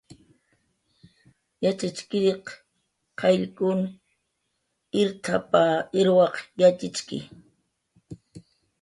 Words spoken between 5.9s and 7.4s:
irwaq yatxichki."